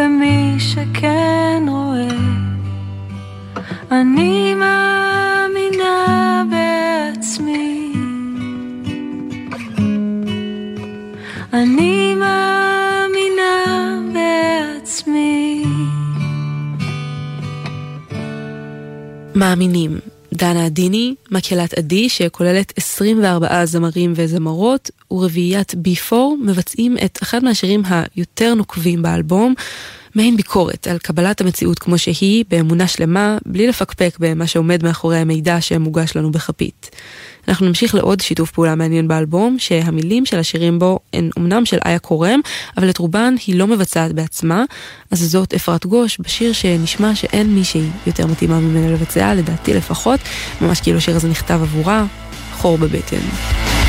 [0.00, 2.08] במי שכן רואה.
[3.90, 7.92] אני מאמינה בעצמי.
[11.52, 13.64] אני מאמינה
[14.12, 15.64] בעצמי.
[19.34, 20.09] מאמינים.
[20.40, 26.14] דנה עדיני, מקהלת עדי שכוללת 24 זמרים וזמרות, ורביעיית B4
[26.44, 29.54] מבצעים את אחד מהשירים היותר נוקבים באלבום,
[30.14, 35.60] מעין ביקורת על קבלת המציאות כמו שהיא, באמונה שלמה, בלי לפקפק במה שעומד מאחורי המידע
[35.60, 36.90] שמוגש לנו בכפית.
[37.48, 41.98] אנחנו נמשיך לעוד שיתוף פעולה מעניין באלבום, שהמילים של השירים בו הן אמנם של איה
[41.98, 42.40] קורם,
[42.76, 44.64] אבל את רובן היא לא מבצעת בעצמה,
[45.10, 50.20] אז זאת אפרת גוש בשיר שנשמע שאין מישהי יותר מתאימה ממנה לבצע, לדעתי לפחות,
[50.60, 52.04] ממש כאילו השיר הזה נכתב עבורה,
[52.52, 53.79] חור בבטן.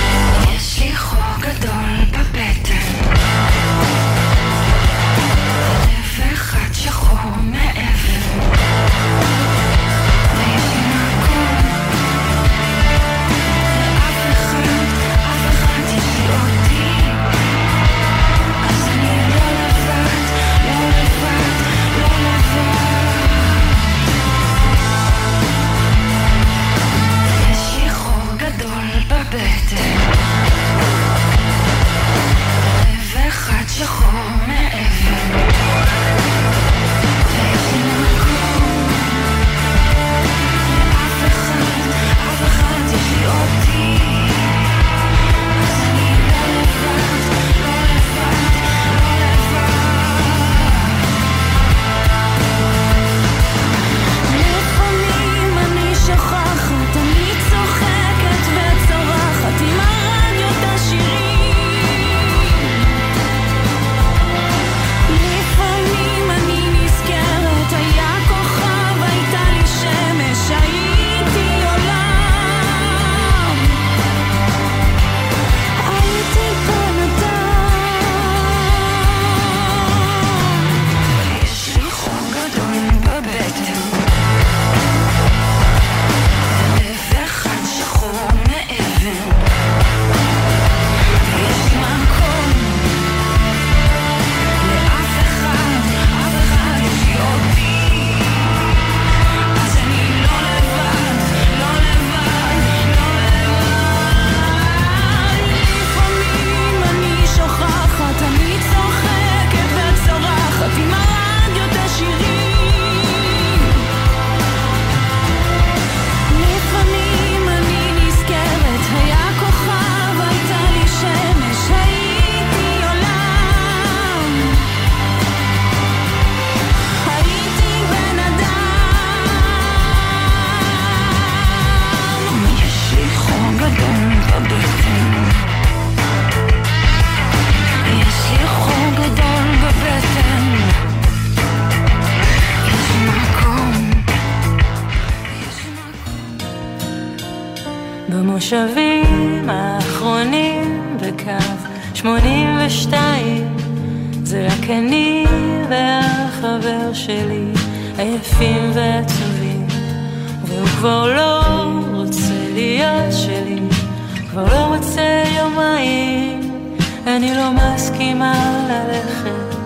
[167.41, 168.33] לא מסכימה
[168.69, 169.57] ללכת.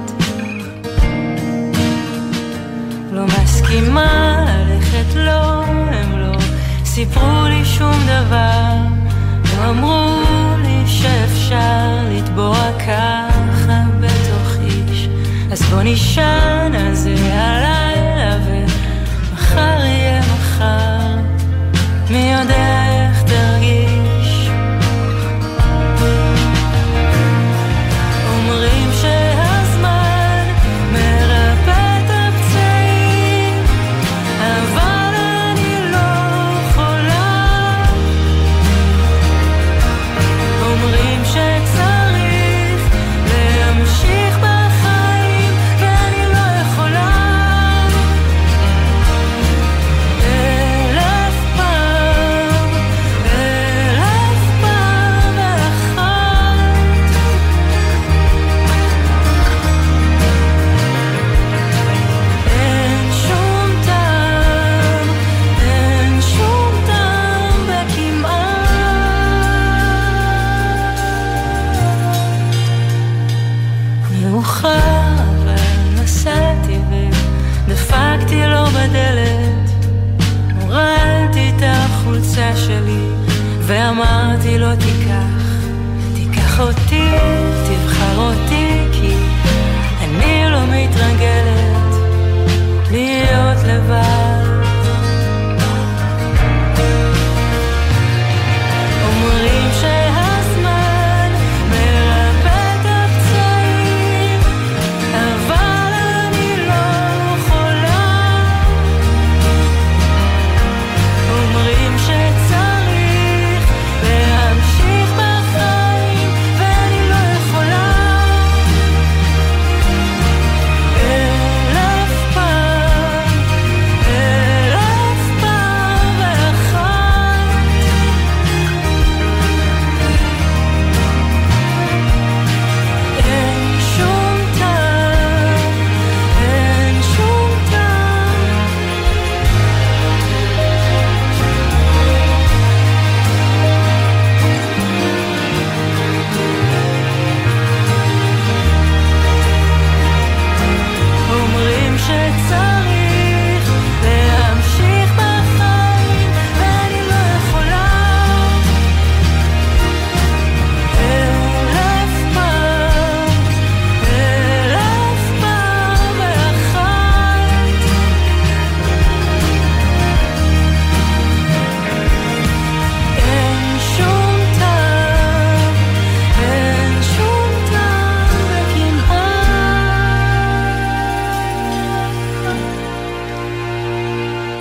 [3.11, 6.37] לא מסכימה ללכת לא הם לא
[6.85, 8.71] סיפרו לי שום דבר.
[9.57, 10.21] לא אמרו
[10.63, 15.09] לי שאפשר לטבוע ככה בתוך איש.
[15.51, 21.15] אז בוא נשען על זה הלילה ומחר יהיה מחר.
[22.09, 22.84] מי יודע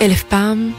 [0.04, 0.72] אלף פעם,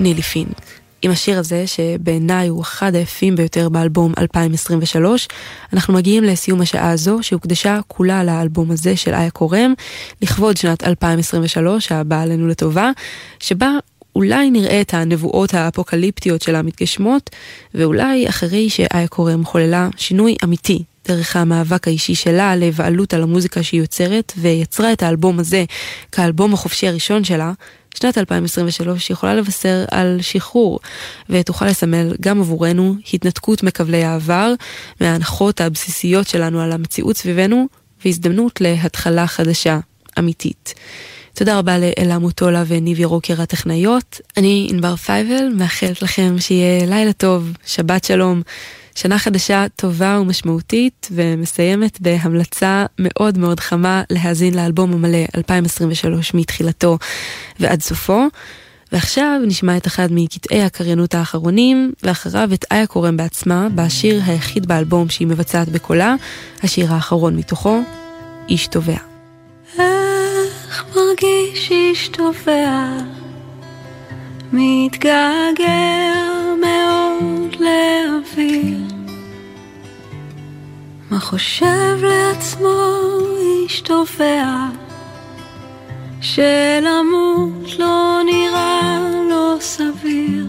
[0.00, 0.60] נילי פינק.
[1.02, 5.28] עם השיר הזה, שבעיניי הוא אחד היפים ביותר באלבום 2023,
[5.72, 9.74] אנחנו מגיעים לסיום השעה הזו, שהוקדשה כולה לאלבום הזה של איה קורם,
[10.22, 12.90] לכבוד שנת 2023, הבאה עלינו לטובה,
[13.40, 13.70] שבה
[14.16, 17.30] אולי נראה את הנבואות האפוקליפטיות שלה מתגשמות,
[17.74, 23.80] ואולי אחרי שאיה קורם חוללה שינוי אמיתי דרך המאבק האישי שלה לבעלות על המוזיקה שהיא
[23.80, 25.64] יוצרת, ויצרה את האלבום הזה
[26.12, 27.52] כאלבום החופשי הראשון שלה,
[27.94, 30.80] שנת 2023 יכולה לבשר על שחרור,
[31.30, 34.52] ותוכל לסמל גם עבורנו התנתקות מכבלי העבר,
[35.00, 37.66] מההנחות הבסיסיות שלנו על המציאות סביבנו,
[38.04, 39.78] והזדמנות להתחלה חדשה,
[40.18, 40.74] אמיתית.
[41.34, 44.20] תודה רבה לאלה מוטולה וניבי רוקר הטכנאיות.
[44.36, 48.42] אני ענבר פייבל, מאחלת לכם שיהיה לילה טוב, שבת שלום,
[49.00, 56.98] שנה חדשה טובה ומשמעותית, ומסיימת בהמלצה מאוד מאוד חמה להאזין לאלבום המלא 2023 מתחילתו
[57.60, 58.22] ועד סופו.
[58.92, 65.08] ועכשיו נשמע את אחד מקטעי הקריינות האחרונים, ואחריו את איה קורם בעצמה, בשיר היחיד באלבום
[65.08, 66.14] שהיא מבצעת בקולה,
[66.62, 67.80] השיר האחרון מתוכו,
[68.48, 68.98] איש תובע.
[69.78, 72.98] איך מרגיש איש תובע,
[74.52, 76.12] מתגעגע
[76.60, 78.88] מאוד להבין
[81.10, 82.70] מה חושב לעצמו
[83.38, 84.68] איש תובע
[86.20, 88.98] שלמות לא נראה
[89.30, 90.46] לא סביר.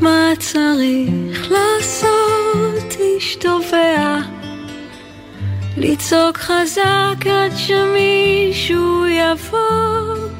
[0.00, 4.18] מה צריך לעשות איש תובע
[5.76, 10.39] לצעוק חזק עד שמישהו יבוא.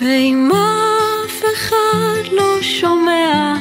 [0.00, 3.54] ואם אף אחד לא שומע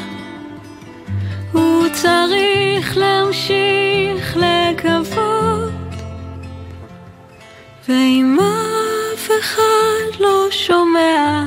[1.52, 5.72] הוא צריך להמשיך לקוות
[7.90, 11.44] ואם אף אחד לא שומע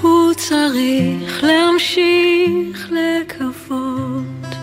[0.00, 4.56] הוא צריך להמשיך לקוות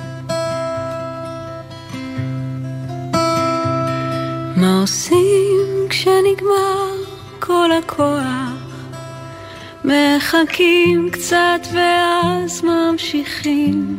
[4.56, 6.99] מה עושים כשנגמר
[7.40, 8.70] כל הכוח?
[9.86, 13.96] מחכים קצת ואז ממשיכים.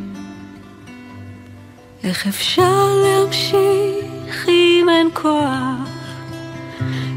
[2.05, 6.01] איך אפשר להמשיך אם אין כוח?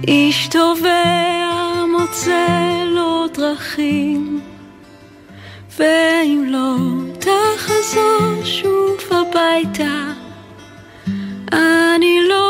[0.08, 2.48] איש תובע מוצא
[2.86, 4.42] לו דרכים,
[5.78, 6.76] ואם לא
[7.20, 10.12] תחזור שוב הביתה,
[11.52, 12.43] אני לא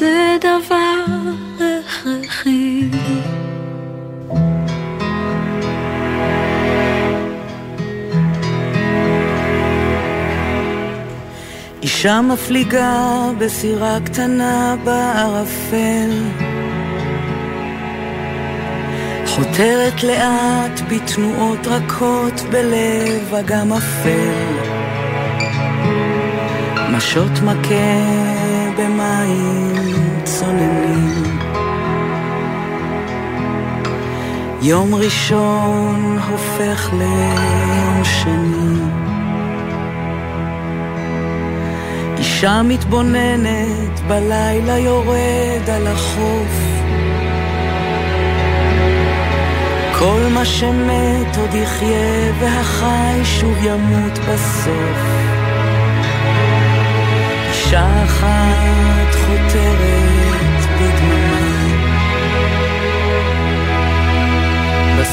[0.00, 1.04] זה דבר
[1.56, 2.88] הכרחי.
[11.82, 16.10] אישה מפליגה בסירה קטנה בערפל.
[19.26, 24.70] חותרת לאט בתנועות רכות בלב אגם אפל.
[26.92, 28.30] משות מכה
[28.78, 29.69] במים
[30.40, 31.38] צוננים
[34.62, 38.80] יום ראשון הופך ליום שני.
[42.18, 46.60] אישה מתבוננת בלילה יורד על החוף.
[49.98, 55.00] כל מה שמת עוד יחיה והחי שוב ימות בסוף.
[57.50, 59.99] אישה אחת חותרת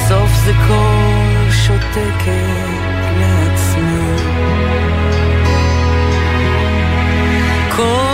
[0.07, 2.27] בסוף זה קול שותקת
[3.19, 4.15] לעצמה.
[7.75, 8.06] כל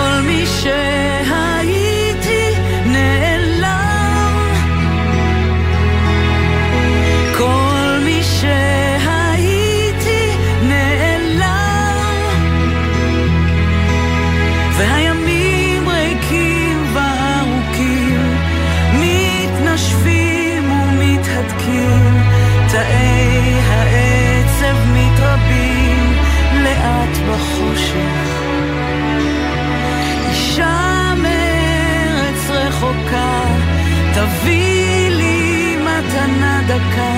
[34.24, 37.16] תביא לי מתנה דקה,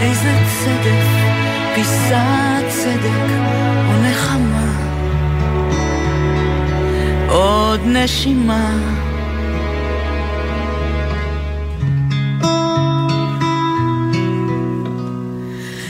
[0.00, 1.06] איזה צדק,
[1.74, 3.30] פיסת צדק
[3.88, 4.72] או נחמה.
[7.28, 8.70] עוד נשימה.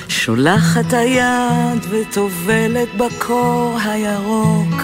[0.09, 4.76] שולחת היד וטובלת בקור הירוק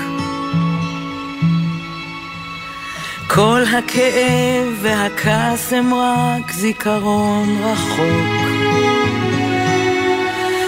[3.34, 8.48] כל הכאב והכעס הם רק זיכרון רחוק.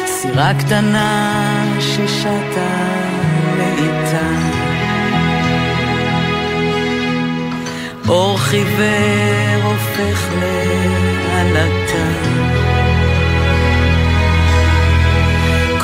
[0.06, 1.32] סירה קטנה
[1.80, 2.74] ששטה
[3.58, 4.28] לאיטה.
[8.08, 12.06] אור חיוור הופך לעלטה.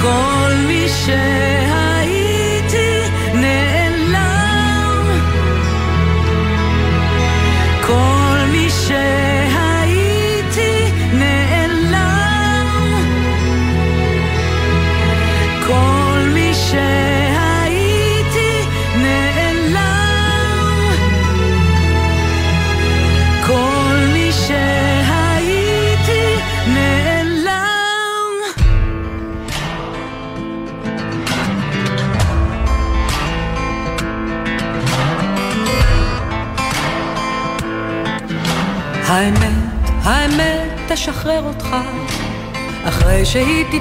[0.03, 1.90] כל מי שהייתי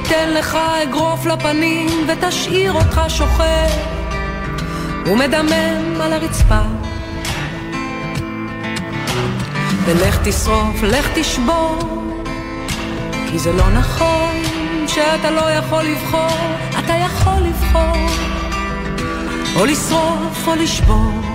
[0.09, 3.69] תיתן לך אגרוף לפנים ותשאיר אותך שוכב
[5.05, 6.61] ומדמם על הרצפה
[9.85, 11.79] ולך תשרוף, לך תשבור
[13.31, 14.35] כי זה לא נכון
[14.87, 18.07] שאתה לא יכול לבחור, אתה יכול לבחור,
[19.55, 21.28] או לשרוף או לשבור.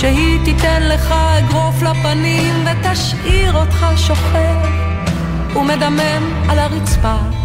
[0.00, 4.56] שהיא תיתן לך אגרוף לפנים ותשאיר אותך שוכב
[5.56, 7.39] ומדמם על הרצפה.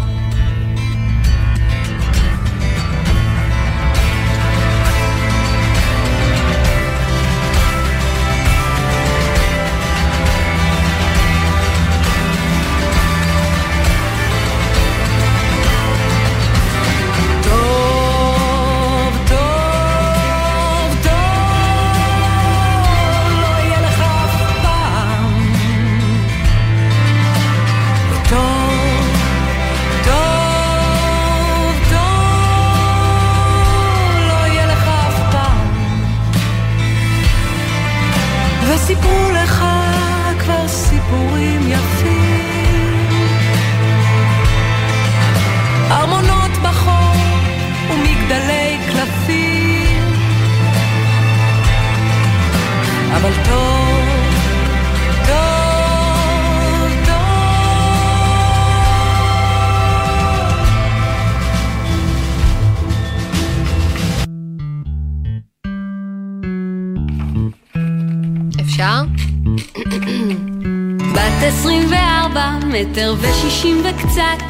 [72.80, 74.44] מטר ושישים וקצת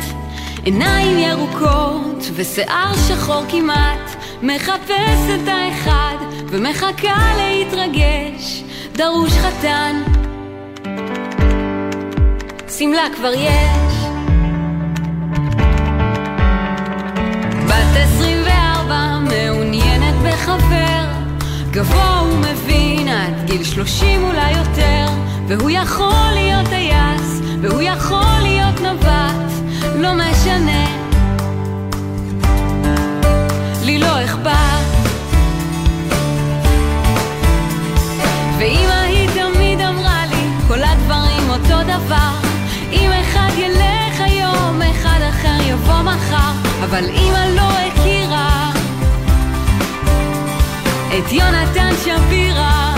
[0.65, 6.17] עיניים ירוקות ושיער שחור כמעט מחפש את האחד
[6.47, 8.63] ומחכה להתרגש
[8.93, 10.03] דרוש חתן.
[12.79, 13.95] שמלה כבר יש.
[17.67, 21.07] בת 24 מעוניינת בחבר.
[21.71, 25.07] גבוה ומבין עד גיל 30 אולי יותר
[25.49, 29.53] והוא יכול להיות טייס והוא יכול להיות נווט
[29.95, 30.87] לא משנה.
[33.85, 34.87] לי לא אכפת.
[38.59, 42.31] ואמא היא תמיד אמרה לי כל הדברים אותו דבר.
[42.93, 46.53] אם אחד ילך היום אחד אחר יבוא מחר.
[46.85, 48.71] אבל אמא לא הכירה
[51.09, 52.95] את יונתן שפירא.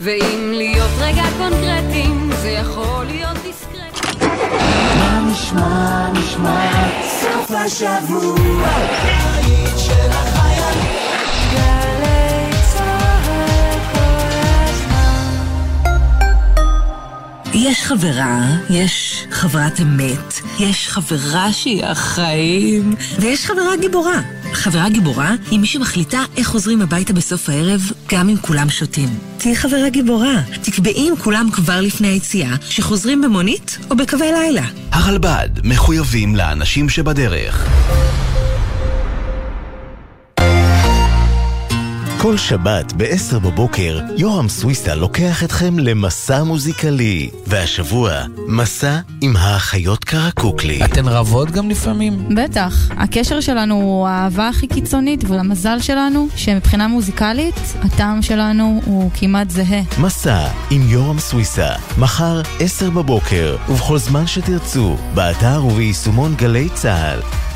[0.00, 2.29] ואם להיות רגע קונקרטיים
[17.54, 18.40] יש חברה,
[18.70, 24.20] יש חברת אמת, יש חברה שהיא החיים, ויש חברה גיבורה.
[24.52, 27.80] חברה גיבורה היא מי שמחליטה איך חוזרים הביתה בסוף הערב,
[28.12, 29.08] גם אם כולם שותים.
[29.38, 30.42] תהיי חברה גיבורה.
[30.62, 34.64] תקבעי עם כולם כבר לפני היציאה, שחוזרים במונית או בקווי לילה.
[34.92, 37.68] הרלב"ד מחויבים לאנשים שבדרך.
[42.22, 47.30] כל שבת ב-10 בבוקר, יורם סוויסה לוקח אתכם למסע מוזיקלי.
[47.46, 48.12] והשבוע,
[48.48, 50.84] מסע עם האחיות קרקוקלי.
[50.84, 52.34] אתן רבות גם לפעמים?
[52.36, 52.90] בטח.
[52.90, 59.82] הקשר שלנו הוא האהבה הכי קיצונית, והמזל שלנו, שמבחינה מוזיקלית, הטעם שלנו הוא כמעט זהה.
[59.98, 61.68] מסע עם יורם סוויסה,
[61.98, 67.49] מחר 10 בבוקר, ובכל זמן שתרצו, באתר וביישומון גלי צה"ל.